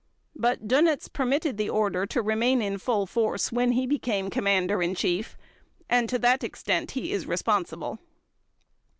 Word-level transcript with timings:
But 0.35 0.67
Dönitz 0.67 1.13
permitted 1.13 1.57
the 1.57 1.69
order 1.69 2.07
to 2.07 2.23
remain 2.23 2.59
in 2.59 2.79
full 2.79 3.05
force 3.05 3.51
when 3.51 3.73
he 3.73 3.85
became 3.85 4.31
Commander 4.31 4.81
in 4.81 4.95
Chief, 4.95 5.37
and 5.87 6.09
to 6.09 6.17
that 6.17 6.43
extent 6.43 6.89
he 6.97 7.11
is 7.11 7.27
responsible. 7.27 7.99